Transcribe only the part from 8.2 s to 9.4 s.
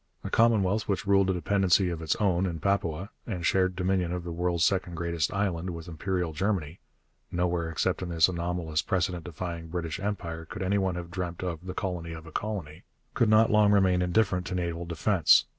anomalous, precedent